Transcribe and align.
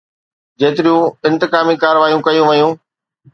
جيتريون 0.61 1.05
انتقامي 1.31 1.75
ڪارروايون 1.85 2.19
ڪيون 2.29 2.47
ويون 2.49 2.73